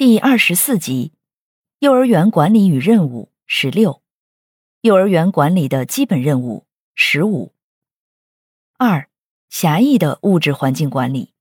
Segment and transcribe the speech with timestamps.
[0.00, 1.12] 第二十四集：
[1.80, 4.00] 幼儿园管理与任务十六，
[4.80, 7.52] 幼儿园管理的基本任务十五。
[8.78, 9.10] 二、
[9.50, 11.34] 狭义的物质环境管理。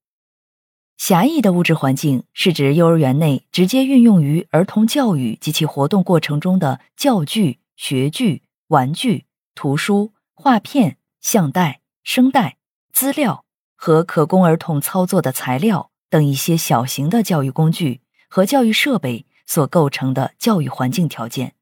[0.97, 9.23] 狭义的物质环境是指幼儿园内直接运用于儿童教育及其活动过程中的教具、学具、玩具、
[9.55, 12.57] 图书、画片、相带、声带、
[12.91, 13.45] 资料
[13.77, 18.01] 和可供儿童操作的材料等一些小型的教育工具。
[18.29, 21.55] 和教育设备所构成的教育环境条件，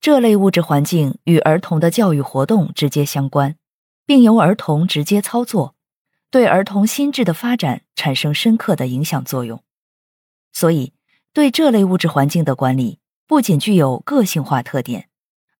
[0.00, 3.56] 这类物质环境与儿童的教育活动直接相关，
[4.06, 5.76] 并由儿童直接操作，
[6.30, 9.62] 对儿童心智的发展产生深刻的影响作用。
[10.52, 10.94] 所以，
[11.32, 15.08] 对这类物质环境的管理不仅具有个性化特点，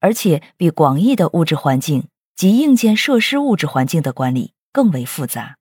[0.00, 5.59] 而且比广义的物质环境及硬件设施物质环境的管理更为复杂。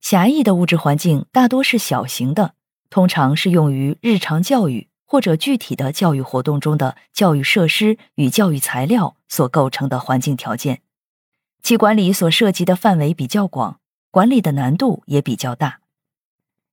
[0.00, 2.54] 狭义的物质环境大多是小型的。
[2.90, 10.82] 通常是用于日常教育或者具体的教育活动中的教育设施与教育材料所构成的环境条件，
[11.62, 13.78] 其管理所涉及的范围比较广，
[14.10, 15.80] 管理的难度也比较大。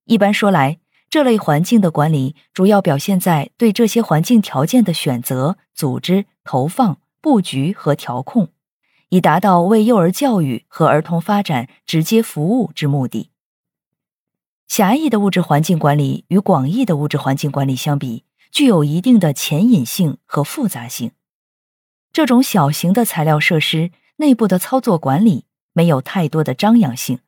[0.06, 0.80] 一般说来，
[1.10, 8.50] 这类环境的管理主要表现在对这些环境条件的选择、组织、投放、布局和调控，
[9.10, 13.30] 以达到为幼儿教育和儿童发展直接服务之目的。
[14.68, 21.12] 狭义的物质环境管理与广义的物质环境管理相比，具有一定的潜隐性和复杂性。
[22.12, 27.20] 这种小型的材料设施内部的操作管理没有太多的张扬性，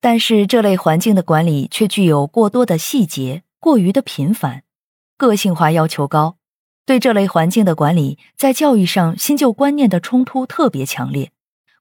[0.00, 4.62] 但是这类环境的管理却具有过多的细节、过于的频繁、
[5.16, 6.36] 个性化要求高。
[6.84, 11.30] 对这类环境的管理，在教育上新旧观念的冲突特别强烈，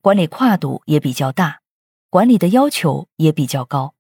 [0.02, 1.62] 管理跨度也比较大，
[2.10, 3.96] 管理的要求也比较高。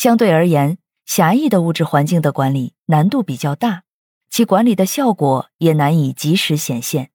[0.00, 3.82] 相对而言，狭义的物质环境的管理难度比较大，
[4.30, 7.10] 其管理的效果也难以及时显现。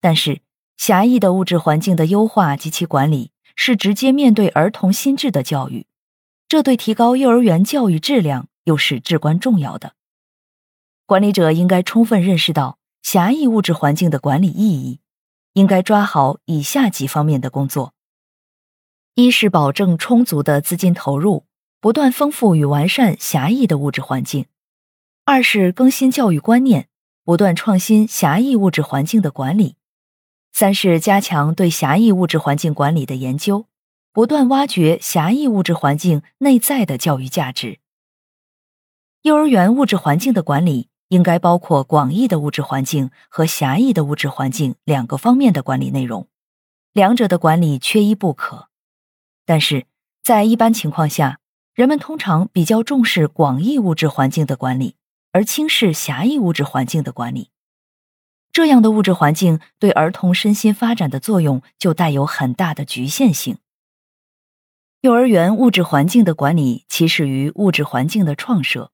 [0.00, 0.42] 但是，
[0.76, 5.86] 狭义的物质环境的优化及其管理是直接面对儿童心智的教育，
[6.48, 9.92] 这对提高幼儿园教育质量又是至关重要的。
[11.06, 14.98] 管理者应该充分认识到狭义物质环境的管理意义，
[15.52, 17.94] 应该抓好以下几方面的工作：
[19.14, 21.44] 一是保证充足的资金投入。
[21.80, 24.44] 不断丰富与完善狭义的物质环境；
[25.24, 26.88] 二是更新教育观念，
[27.24, 29.76] 不断创新狭义物质环境的管理；
[30.52, 33.64] 三是加强对狭义物质环境管理的研究，
[34.12, 37.78] 不断挖掘狭义物质环境内在的教育价值。
[39.22, 46.28] 幼儿园物质环境的管理应该包括广义的物质环境和狭义的物质环境两个方面的管理内容，
[46.92, 48.68] 两者的管理缺一不可。
[49.46, 49.86] 但是
[50.22, 51.39] 在一般情况下，
[51.74, 54.96] 人们通常比较重视广义物质环境的管理，
[55.32, 57.50] 而轻视狭义物质环境的管理。
[58.52, 63.58] 这样的物质环境对儿童身心发展的作用就带有很大的局限性。
[65.02, 68.90] 幼儿园物质环境的管理起始于物质环境的创设。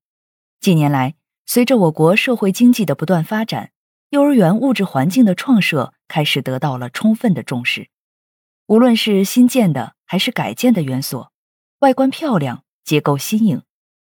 [0.60, 1.14] 近年来，
[1.46, 3.70] 随着我国社会经济的不断发展，
[4.10, 7.88] 幼儿园物质环境的创设开始得到了充分的重视。
[8.66, 11.32] 无论是新建的还是改建的园所，
[11.78, 12.62] 外观漂亮。
[12.86, 13.62] 结构新颖，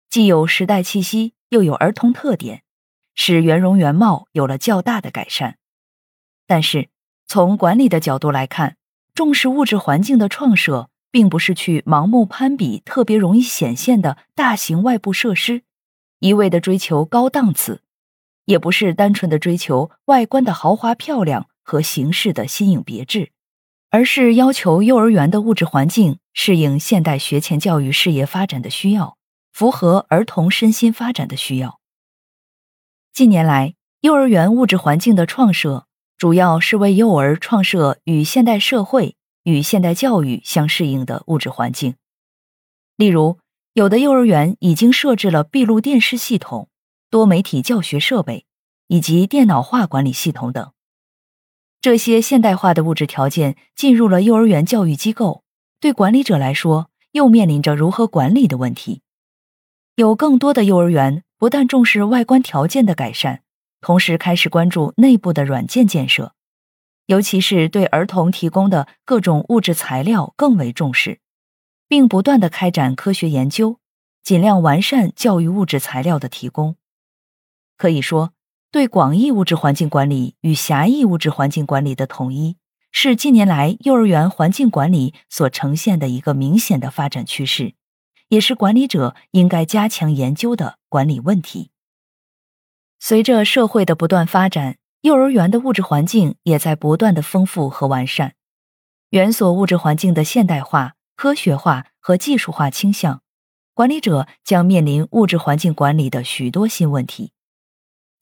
[0.09, 2.63] 既有时代气息，又有儿童特点，
[3.15, 5.57] 使园容园貌有了较大的改善。
[6.45, 6.89] 但是，
[7.25, 8.75] 从管理的角度来看，
[9.13, 15.63] 重视物质环境的创设，并不是去盲目攀比特别容易显现的大型外部设施，
[16.19, 17.81] 一味的追求高档次，
[18.43, 23.31] 也不是单纯的追求外观的豪华漂亮和形式的新颖别致。
[23.95, 29.15] 而是要求幼儿园的物质环境适应现代学前教育事业发展的需要，
[29.53, 31.79] 符合儿童身心发展的需要。
[33.13, 41.95] 近年来，幼儿园物质环境的创设，主要是为幼儿创设与现代社会与现代教育相适应的物质环境。
[42.97, 43.39] 例如，
[43.71, 46.67] 有的幼儿园已经设置了闭路电视系统、
[47.09, 48.45] 多媒体教学设备
[48.89, 50.73] 以及电脑化管理系统等。
[51.85, 55.43] 这些现代化的物质条件进入了幼儿园教育机构，
[55.79, 59.03] 对管理者来说又面临着如何管理的问题。
[59.93, 63.43] 有更多的幼儿园不但重视外观条件的改善，
[63.81, 66.33] 同时开始关注内部的软件建设，
[67.05, 71.19] 尤其是对儿童提供的各种物质材料更为重视，
[71.87, 73.77] 并不断的开展科学研究，
[74.23, 76.77] 尽量完善教育物质材料的提供。
[77.77, 78.34] 可以说。
[78.75, 82.57] 对广义物质环境管理与狭义物质环境管理的统一，
[82.91, 87.75] 是近年来幼儿园环境管理所呈现的一个明显的发展趋势，
[88.27, 91.71] 也是管理者应该加强研究的管理问题。
[92.99, 98.33] 随着社会的不断发展，幼儿园的物质环境也在不断的丰富和完善。
[99.11, 103.21] 园所物质环境的现代化、科学化和技术化倾向，
[103.73, 107.31] 管理者将面临物质环境管理的许多新问题。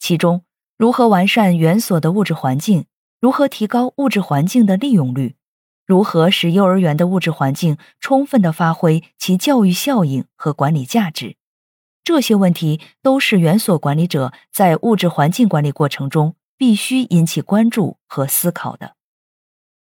[0.06, 0.44] 其中，
[0.78, 2.88] 如何完善园所的物质环境？
[3.22, 5.38] 如何提高物质环境的利用率？
[5.86, 11.38] 如何使幼儿园的物质环境充分的发挥其教育效应和管理价值？
[12.04, 18.98] 这些问题都是园所管理者在物质环境管理过程中必须引起关注和思考的。